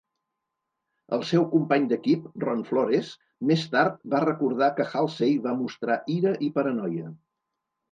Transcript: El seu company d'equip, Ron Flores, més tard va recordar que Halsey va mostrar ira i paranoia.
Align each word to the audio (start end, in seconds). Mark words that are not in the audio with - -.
El 1.17 1.25
seu 1.31 1.43
company 1.51 1.85
d'equip, 1.91 2.23
Ron 2.45 2.63
Flores, 2.71 3.11
més 3.51 3.67
tard 3.77 4.01
va 4.15 4.23
recordar 4.25 4.73
que 4.81 4.89
Halsey 4.95 5.39
va 5.47 5.57
mostrar 5.63 6.01
ira 6.19 6.35
i 6.49 6.53
paranoia. 6.59 7.17